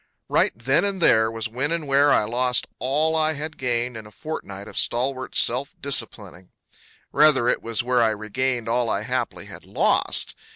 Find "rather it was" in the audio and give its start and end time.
7.11-7.83